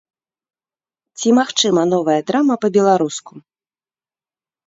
Ці 1.17 1.29
магчыма 1.39 1.81
новая 1.93 2.17
драма 2.31 2.55
па-беларуску? 2.65 3.33